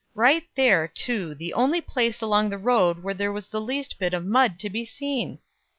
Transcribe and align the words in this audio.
Right 0.15 0.45
there, 0.55 0.87
too, 0.87 1.35
the 1.35 1.53
only 1.53 1.79
place 1.79 2.21
along 2.21 2.49
the 2.49 2.57
road 2.57 3.03
where 3.03 3.13
there 3.13 3.31
was 3.31 3.49
the 3.49 3.61
least 3.61 3.99
bit 3.99 4.15
of 4.15 4.25
mud 4.25 4.57
to 4.57 4.69
be 4.71 4.83
seen! 4.83 5.37